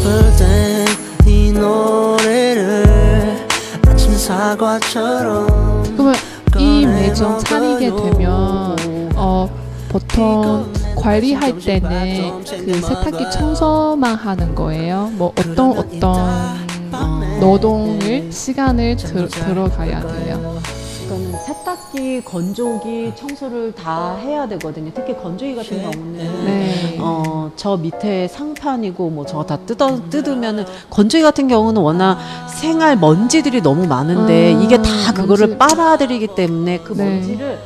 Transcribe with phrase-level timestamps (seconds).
[0.00, 0.32] 슬플
[1.26, 3.46] 땐이 노래를
[3.86, 6.14] 아침 사과처럼 그러면
[6.58, 8.76] 이 매점 차리게 되면
[9.14, 9.48] 어
[9.90, 15.10] 보통 관리할 때는 그 세탁기 청소만 하는 거예요.
[15.14, 16.56] 뭐 어떤 어떤
[17.40, 20.60] 노동을 시간을 들, 들어가야 돼요.
[21.10, 24.92] 그거는 세탁기, 건조기, 청소를 다 해야 되거든요.
[24.94, 26.96] 특히 건조기 같은 경우는 네.
[27.00, 32.16] 어, 저 밑에 상판이고 뭐 저거 다 뜯어 뜯으면은 건조기 같은 경우는 워낙
[32.48, 35.58] 생활 먼지들이 너무 많은데 아, 이게 다 그거를 먼지.
[35.58, 37.04] 빨아들이기 때문에 그 네.
[37.04, 37.58] 먼지를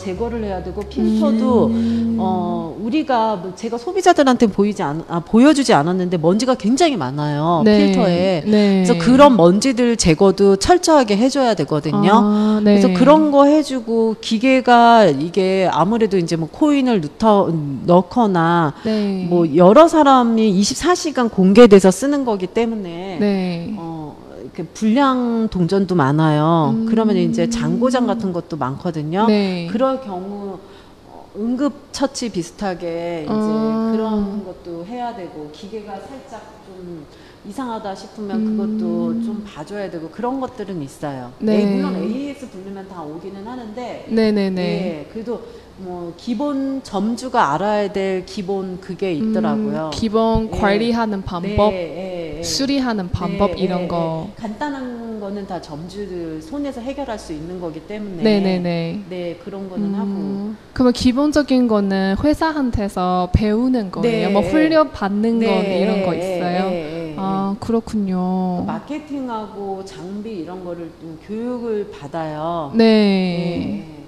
[0.00, 2.16] 제거를 해야 되고 필터도 음.
[2.18, 7.86] 어 우리가 뭐 제가 소비자들한테 보이지 않 아, 보여주지 않았는데 먼지가 굉장히 많아요 네.
[7.86, 8.84] 필터에 네.
[8.84, 12.10] 그래서 그런 먼지들 제거도 철저하게 해줘야 되거든요.
[12.12, 12.80] 아, 네.
[12.80, 17.52] 그래서 그런 거 해주고 기계가 이게 아무래도 이제 뭐 코인을 넣더,
[17.86, 19.26] 넣거나 네.
[19.28, 23.74] 뭐 여러 사람이 24시간 공개돼서 쓰는 거기 때문에 네.
[23.76, 24.16] 어,
[24.50, 26.74] 이렇게 불량 동전도 많아요.
[26.74, 26.86] 음.
[26.86, 29.26] 그러면 이제 잔고장 같은 것도 많거든요.
[29.26, 29.68] 네.
[29.70, 30.58] 그럴 경우
[31.06, 33.90] 어, 응급 처치 비슷하게 이제 아.
[33.92, 37.06] 그런 것도 해야 되고 기계가 살짝 좀
[37.48, 38.56] 이상하다 싶으면 음.
[38.56, 41.32] 그것도 좀 봐줘야 되고 그런 것들은 있어요.
[41.38, 41.64] 네.
[41.64, 44.62] 네, 물론 AS 부르면 다 오기는 하는데 네네네.
[44.62, 45.42] 예, 그래도
[45.82, 49.86] 뭐 기본 점주가 알아야 될 기본 그게 있더라고요.
[49.86, 50.58] 음, 기본 예.
[50.58, 52.42] 관리하는 방법, 네, 예, 예.
[52.42, 54.26] 수리하는 방법 네, 이런 예, 거.
[54.28, 54.34] 예.
[54.42, 59.04] 간단한 거는 다 점주들 손에서 해결할 수 있는 거기 때문에 네네네.
[59.08, 64.26] 네 그런 거는 하고 음, 그러면 기본적인 거는 회사한테서 배우는 거예요.
[64.28, 64.32] 네.
[64.32, 66.70] 뭐 훈련 받는 거 네, 이런 거 예, 있어요.
[66.72, 68.64] 예, 예, 아 그렇군요.
[68.66, 72.70] 마케팅하고 장비 이런 거를 좀 교육을 받아요.
[72.74, 73.86] 네.
[73.96, 73.99] 예.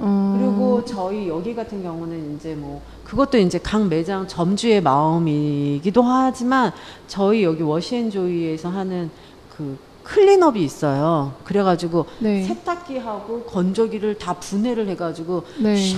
[0.00, 6.72] 음, 그리고 저희 여기 같은 경우는 이제 뭐 그것도 이제 각 매장 점주의 마음이기도 하지만
[7.06, 9.10] 저희 여기 워시앤조이에서 하는
[9.56, 11.32] 그 클린업이 있어요.
[11.44, 12.42] 그래가지고 네.
[12.44, 15.74] 세탁기하고 건조기를 다 분해를 해가지고 네.
[15.74, 15.96] 샥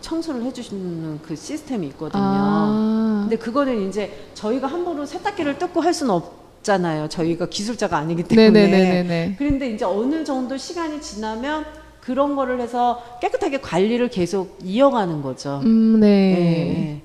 [0.00, 2.22] 청소를 해주시는 그 시스템이 있거든요.
[2.22, 3.20] 아.
[3.22, 7.08] 근데 그거는 이제 저희가 함부로 세탁기를 뜯고 할 수는 없 잖아요.
[7.08, 8.50] 저희가 기술자가 아니기 때문에.
[8.50, 9.36] 네네네네네.
[9.38, 11.64] 그런데 이제 어느 정도 시간이 지나면
[12.05, 15.61] 그런 거를 해서 깨끗하게 관리를 계속 이어가는 거죠.
[15.63, 16.97] 음, 예, 네.
[16.97, 17.01] 哎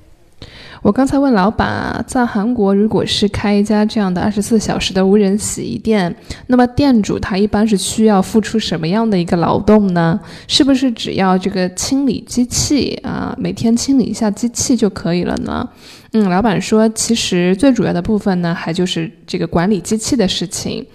[0.82, 6.14] 我刚才问老板啊，在韩国如果是开一家这样的二十四小时的无人洗衣店，
[6.46, 10.20] 那么店主他一般是需要付出什么样的一个劳动呢？
[10.46, 15.68] 是不是只要这个清理机器啊，每天清理一下机器就可以了呢？
[16.12, 20.86] 嗯，老板说，其实最主要的部分呢，还就是这个管理机器的事情，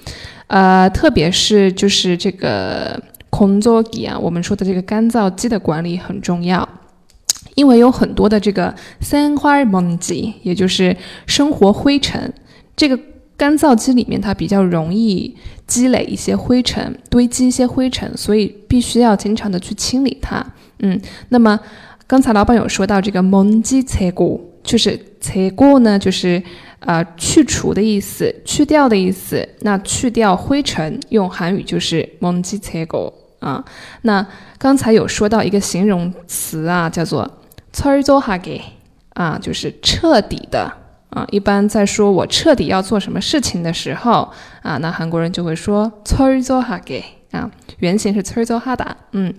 [0.48, 3.02] 呃，特别是就是这个
[3.36, 6.68] 空座机啊，我们说的这个干燥机的管理很重要。
[7.56, 12.34] 因为有很多的这个三花먼지，也就是生活灰尘，
[12.78, 12.98] 这个
[13.36, 15.36] 干燥机里面它比较容易
[15.68, 20.46] 积累一些灰尘，堆积一些灰尘，所以必须要经常的去清理它。
[20.80, 21.60] 嗯，那么
[22.08, 26.42] 刚才老板有说到这个먼지제거，就是제거呢，就是
[26.80, 29.48] 呃去除的意思，去掉的意思。
[29.60, 33.12] 那去掉灰尘，用韩语就是먼지제거
[33.47, 33.65] 啊。
[34.03, 34.27] 那
[34.59, 37.31] 刚才有说到一个形容词啊，叫做
[37.73, 38.39] “彻底做哈”，
[39.15, 40.73] 啊，就是彻底的
[41.11, 41.25] 啊。
[41.31, 44.31] 一般在说我彻底要做什么事情的时候
[44.63, 48.97] 啊，那韩国人就会说“彻底做哈给”啊，原型是“彻底做哈达”。
[49.13, 49.33] 嗯，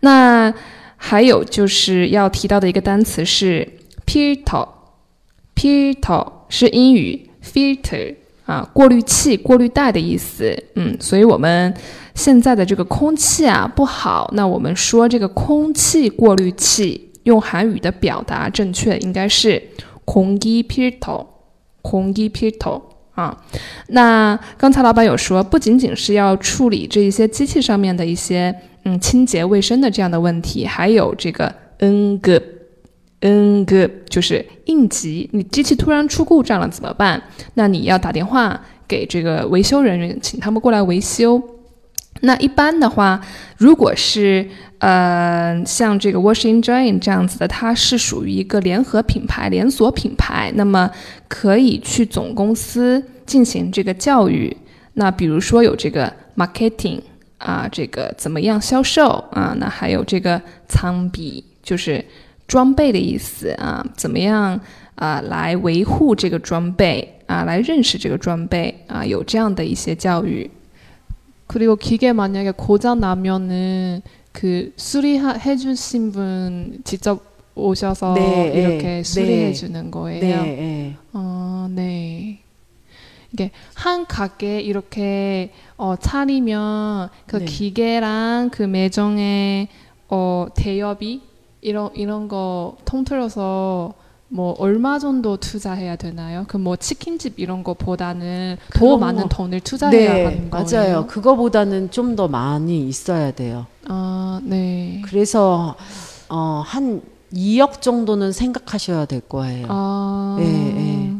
[0.00, 0.52] 那
[0.96, 3.66] 还有就是要提到的一个单词是
[4.04, 4.68] p i t o
[5.54, 8.16] p i t o 是英语 “filter”。
[8.46, 10.56] 啊，过滤器、过滤带的意思。
[10.76, 11.74] 嗯，所以我们
[12.16, 19.62] 现在的这个空气啊不好，那我们说这个空气过滤器，用韩语的表达正确应该是
[20.04, 21.24] 空기피 터，
[21.82, 22.80] 空기피 터。
[23.14, 23.34] 啊，
[23.88, 32.42] 那刚才老板有说，不仅仅是要处理这一些机器上面的一些嗯清洁卫生的这样的问题，还有这个 n g
[33.20, 37.22] n g 就是应急，你机器突然出故障了怎么办？
[37.54, 41.42] 那你要打电话给这个维修人员，请他们过来维修。
[42.20, 43.20] 那一般的话，
[43.58, 44.46] 如果是
[44.78, 50.90] 呃像这个 Washing Drain 这样子的，它是属于一个联合品牌、连锁品牌，那么
[51.28, 54.56] 可以去总公司进行这个教育。
[54.94, 57.00] 那比如说有这个 marketing
[57.38, 59.54] 啊，这个怎么样销售啊？
[59.58, 62.04] 那还有这个仓比，就是
[62.48, 64.58] 装备的意思啊，怎么样
[64.94, 70.50] 啊来维护这个装备啊，来认识这个装备啊，有这样的一些教育。
[71.46, 74.02] 그리고 기계 만약에 고장 나면은
[74.32, 77.22] 그 수리해 주신 분 직접
[77.54, 79.52] 오셔서 네, 이렇게 네, 수리해 네.
[79.52, 80.20] 주는 거예요.
[80.20, 80.96] 네, 예.
[81.12, 82.40] 아, 네.
[83.32, 87.44] 이게 한 가게 이렇게 어, 차리면 그 네.
[87.44, 89.68] 기계랑 그 매정의
[90.08, 91.22] 어, 대여비
[91.60, 93.94] 이런 이런 거 통틀어서
[94.28, 96.44] 뭐 얼마 정도 투자해야 되나요?
[96.48, 99.28] 그 뭐 치킨집 이런 거보다는 더 그런 많은 거.
[99.28, 100.66] 돈을 투자해야 네, 하는 거예요.
[100.70, 101.06] 맞아요.
[101.06, 103.66] 그거보다는 좀 더 많이 있어야 돼요.
[103.86, 105.00] 아, 네.
[105.04, 105.76] 그래서
[106.28, 107.02] 어, 한
[107.32, 109.66] 2억 정도는 생각하셔야 될 거예요.
[109.68, 111.12] 아, 예, 예.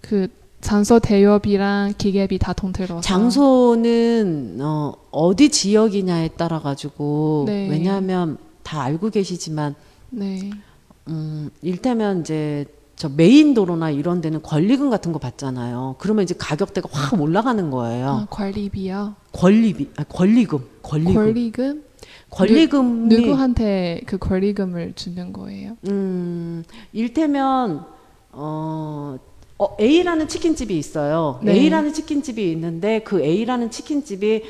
[0.00, 0.28] 그
[0.60, 7.68] 장소 대여비랑 기계비 다 통틀어서 장소는 어, 어디 지역이냐에 따라 가지고 네.
[7.70, 9.74] 왜냐하면 다 알고 계시지만
[10.10, 10.50] 네.
[11.08, 12.66] 음, 일테면 이제
[12.96, 15.96] 저 메인 도로나 이런 데는 권리금 같은 거 받잖아요.
[15.98, 18.08] 그러면 이제 가격대가 확 올라가는 거예요.
[18.08, 19.14] 아, 관리비요.
[19.32, 21.84] 권리비, 아, 권리금, 권리금, 권리금?
[22.30, 25.76] 권리금이 누구한테 그 권리금을 주는 거예요?
[25.88, 27.84] 음, 일테면
[28.30, 29.18] 어,
[29.58, 31.38] 어, A라는 치킨집이 있어요.
[31.42, 31.52] 네.
[31.52, 34.42] A라는 치킨집이 있는데 그 A라는 치킨집이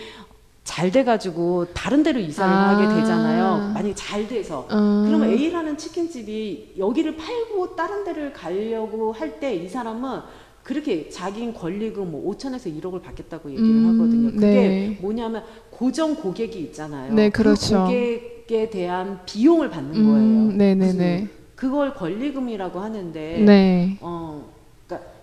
[0.64, 2.68] 잘 돼가지고 다른 데로 이사를 아.
[2.70, 3.72] 하게 되잖아요.
[3.74, 4.68] 만약에 잘 돼서.
[4.70, 10.20] 음, 그러면 A라는 치킨집이 여기를 팔고 다른 데를 가려고 할 때 이 사람은
[10.62, 14.30] 그렇게 자기 권리금 뭐 5천에서 1억을 받겠다고 얘기를 음, 하거든요.
[14.30, 14.98] 그게 네.
[15.00, 17.12] 뭐냐면 고정 고객이 있잖아요.
[17.12, 17.84] 네, 그렇죠.
[17.88, 20.56] 그 고객에 대한 비용을 받는 음, 거예요.
[20.56, 21.26] 네네네.
[21.56, 23.96] 그걸 권리금이라고 하는데 네.
[24.00, 24.51] 어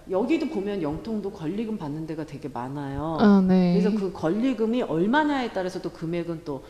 [0.09, 3.17] 여기도 보면 영통도 권리금 받는 데가 되게 많아요.
[3.19, 3.73] 아, 네.
[3.79, 6.63] 그래서 그 권리금이 얼마냐에 따라서 또 금액은 또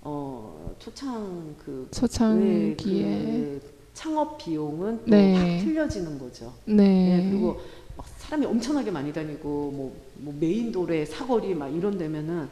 [0.00, 3.04] 어, 초창 그 네, 초창기에.
[3.04, 5.34] 그 창업 비용은 또 네.
[5.34, 6.52] 확 틀려지는 거죠.
[6.64, 6.74] 네.
[7.18, 7.60] 네, 그리고
[7.96, 12.48] 막 사람이 엄청나게 많이 다니고 뭐, 뭐 메인 도로에 사거리 막 이런 데면은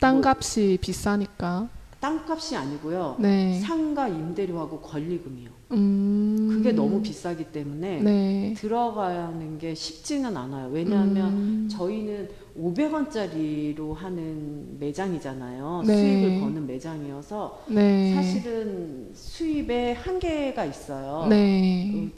[0.00, 1.68] 땅값이 비싸니까.
[2.00, 3.16] 땅값이 아니고요.
[3.18, 3.60] 네.
[3.60, 5.50] 상가 임대료하고 권리금이요.
[5.72, 6.59] 음.
[6.70, 8.54] 그게 너무 비싸기 때문에 네.
[8.56, 10.70] 들어가는 게 쉽지는 않아요.
[10.72, 11.68] 왜냐하면 음.
[11.70, 12.28] 저희는
[12.58, 15.82] 500원짜리로 하는 매장이잖아요.
[15.86, 15.94] 네.
[15.96, 18.14] 수익을 버는 매장이어서 네.
[18.14, 21.26] 사실은 수입에 한계가 있어요.
[21.28, 21.90] 네.
[21.94, 22.12] 음,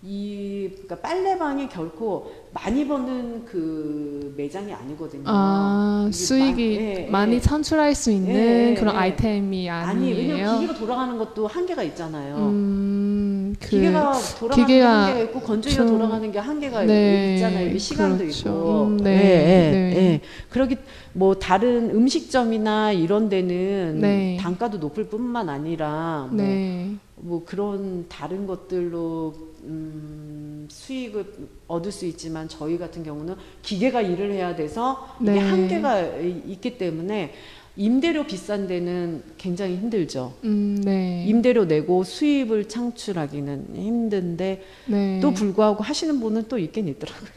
[0.00, 5.24] 이 그러니까 빨래방이 결코 많이 버는 그 매장이 아니거든요.
[5.26, 7.40] 아, 수익이 마- 예, 많이 예.
[7.40, 8.98] 창출할 수 있는 예, 그런 예.
[8.98, 10.60] 아이템이 아니 왜냐면 아니에요.
[10.60, 12.36] 기계가 돌아가는 것도 한계가 있잖아요.
[12.36, 13.27] 음,
[13.60, 17.78] 그 기계가 돌아가는 기계가 게 한계가 있고 건조기가 좀- 돌아가는 게 한계가 네, 있잖아요.
[17.78, 18.48] 시간도 그렇죠.
[18.48, 18.84] 있고.
[18.84, 19.96] 음, 네, 예, 예, 네.
[19.96, 20.20] 예.
[20.50, 20.76] 그러기
[21.12, 24.36] 뭐 다른 음식점이나 이런 데는 네.
[24.40, 26.90] 단가도 높을 뿐만 아니라 뭐, 네.
[27.16, 29.34] 뭐 그런 다른 것들로
[29.64, 31.26] 음, 수익을
[31.66, 35.38] 얻을 수 있지만 저희 같은 경우는 기계가 일을 해야 돼서 이게 네.
[35.40, 36.00] 한계가
[36.46, 37.32] 있기 때문에
[37.78, 40.34] 임대료 비싼 데는 굉장히 힘들죠.
[40.42, 41.24] 음, 네.
[41.28, 45.20] 임대료 내고 수입을 창출하기는 힘든데 네.
[45.20, 47.30] 또 불구하고 하시는 분은 또 있긴 있더라고요.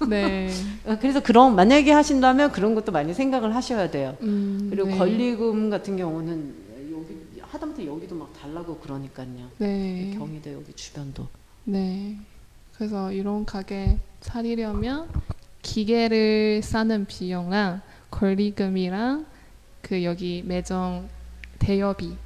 [0.10, 0.50] 네.
[0.84, 4.16] 어, 그래서 그런 만약에 하신다면 그런 것도 많이 생각을 하셔야 돼요.
[4.22, 4.98] 음, 그리고 네.
[4.98, 6.52] 권리금 같은 경우는
[6.90, 9.50] 여기 하다못해 여기도 막 달라고 그러니까요.
[9.58, 10.16] 네.
[10.18, 11.28] 경희대 여기 주변도.
[11.62, 12.18] 네.
[12.76, 15.08] 그래서 이런 가게 차리려면
[15.64, 17.80] 기계를 싸는 비용랑
[18.10, 19.26] 권리금이랑
[19.80, 21.08] 그 여기 매점
[21.58, 22.16] 대여비,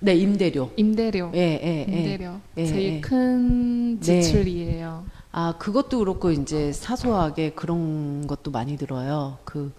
[0.00, 0.70] 네 임대료.
[0.76, 1.98] 임대료, 예, 예, 예.
[1.98, 3.00] 임대료 예, 제일 예.
[3.00, 4.20] 큰 네.
[4.20, 5.04] 지출이에요.
[5.30, 9.38] 아 그것도 그렇고 이제 사소하게 그런 것도 많이 들어요.
[9.44, 9.72] 그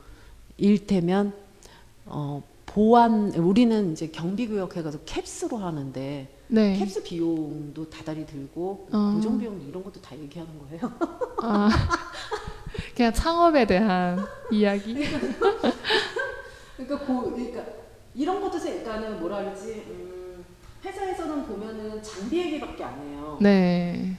[0.58, 1.34] 일테면
[2.06, 6.78] 어 보안 우리는 이제 경비 구역 해가지고 캡스로 하는데 네.
[6.78, 9.14] 캡스 비용도 다달이 들고 어.
[9.16, 10.92] 고정 비용도 이런 것도 다 얘기하는 거예요.
[11.42, 11.70] 아,
[12.96, 14.20] 그냥 창업에 대한
[14.52, 14.94] 이야기.
[16.78, 17.64] 그러니까 고, 그러니까
[18.16, 20.46] 이런 것도 세- 그러니까는 뭐라 그러지 음,
[20.84, 23.38] 회사에서는 보면은 장비 얘기밖에 안 해요.
[23.42, 24.18] 네.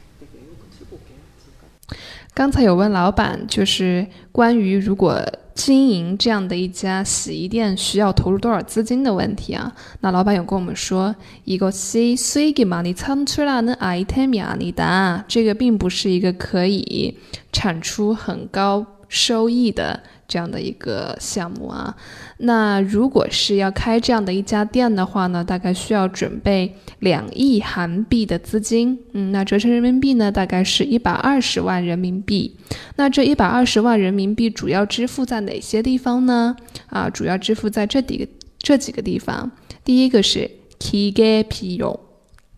[2.34, 5.22] 刚才有问老板，就是关于如果
[5.54, 9.72] 经营这样的一家洗衣店需要投入多少资金的问题啊？
[10.00, 11.14] 那老板有跟我们说，
[11.44, 17.16] 一个洗水给嘛，你产出来的 item 呀，你答这个并不是一个可以
[17.52, 20.02] 产出很高收益的。
[20.26, 21.96] 这样的一个项目啊。
[22.38, 32.56] 那如果是要开这样的一家店的话呢大概需要准备两亿韩币的资金嗯那折成人民币呢大概是一百二十万人民币。
[32.96, 36.56] 那这一百二十万人民币主要支付在哪些地方呢？
[36.88, 38.26] 啊主要支付在这几个
[38.58, 39.50] 这几个地方。
[39.84, 41.98] 第一个是 tiger pio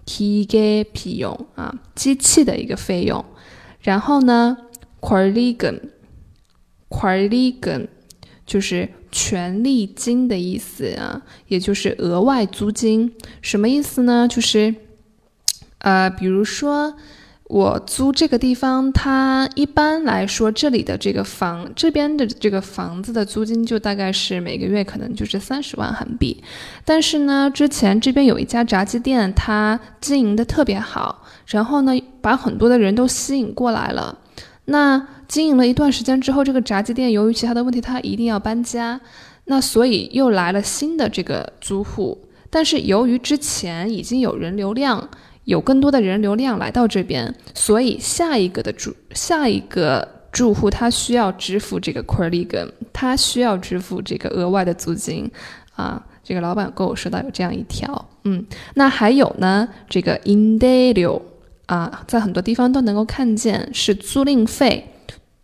[0.06, 3.24] tiger 啊机器的一个费用。
[3.80, 4.56] 然后呢
[5.00, 5.80] corlegan
[6.88, 7.88] 금
[8.46, 13.12] 就是权利金的意思啊，也就是额外租金。
[13.42, 14.28] 什么意思呢？
[14.28, 14.74] 就是
[15.78, 16.94] 呃，比如说
[17.48, 26.42] 我租这个地方，它一般来说这里的这个房这边的这个房子的租金就大概是每个月可能就是三十万韩币。
[26.84, 34.18] 但是呢，之前这边有一家炸鸡店，它经营的特别好，然后呢，把很多的人都吸引过来了。
[34.66, 39.00] 那经营了一段时间之后，这个炸鸡店由于其他的问题，它一定要搬家，
[39.46, 42.18] 那所以又来了新的这个租户。
[42.50, 45.08] 但是由于之前已经有人流量。
[45.46, 55.30] 有更多的人流量来到这边，所以下一个的住下一个住户他需要支付这个 q u a l i g 他需要支付这个额外的租金
[55.76, 56.04] 啊。
[56.24, 61.22] 这个老板跟我说到有这样一条，嗯，那还有呢，这个 in daily
[61.66, 64.84] 啊，在很多地方都能够看见是租赁费、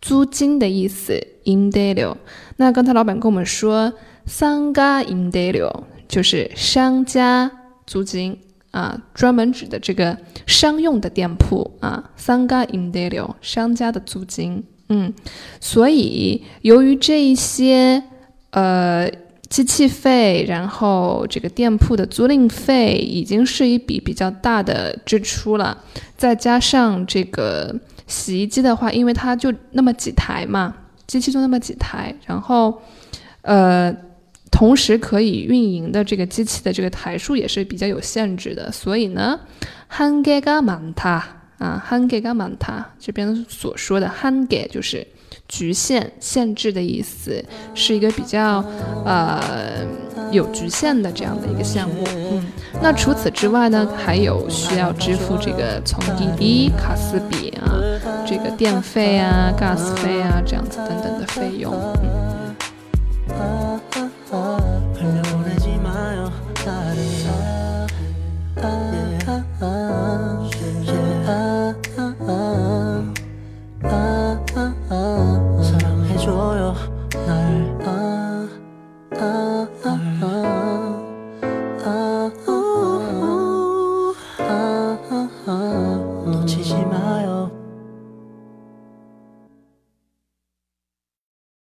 [0.03, 1.13] 租金的意思
[1.45, 2.13] in daily。
[2.57, 3.93] 那刚才老板跟我们说
[4.25, 5.67] 三家 in daily
[6.07, 7.49] 就是商家
[7.87, 8.37] 租金。
[8.73, 10.17] 啊，专门指的这个
[10.47, 15.13] 商用的店铺啊，三家 in d a l i 商家的租金，嗯，
[15.61, 18.01] 所以由于这一些
[18.49, 19.07] 呃
[19.47, 25.77] 机器费，然后这个店铺的租赁费已经是一笔比较大的支出了，
[26.17, 27.75] 再加上这个
[28.12, 30.74] 洗衣机的话，因为它就那么几台嘛，
[31.06, 32.80] 机器就那么几台，然后
[33.42, 33.94] 呃。
[34.50, 39.38] 同时可以运营的这个机器的这个台数也是比较有限制的，所以呢，
[39.92, 41.22] 한개가많다
[41.58, 45.06] 啊，한개가많다这边所说的한개就是
[45.46, 47.44] 局限、限制的意思，
[47.74, 48.64] 是一个比较
[49.04, 49.86] 呃
[50.32, 52.02] 有局限的这样的一个项目。
[52.32, 52.46] 嗯，
[52.82, 57.78] 那除此之外呢，还有需要支付这个从滴滴、卡斯比啊，
[58.25, 61.73] 这个电费啊、gas 费啊这样子等等的费用。
[62.01, 62.22] 嗯。